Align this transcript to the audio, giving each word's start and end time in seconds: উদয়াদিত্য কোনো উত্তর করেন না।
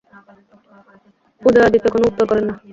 উদয়াদিত্য 1.41 1.87
কোনো 1.93 2.05
উত্তর 2.09 2.25
করেন 2.29 2.45
না। 2.49 2.55